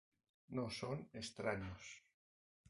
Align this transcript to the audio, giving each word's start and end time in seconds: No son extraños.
No 0.59 0.63
son 0.79 0.97
extraños. 1.23 1.83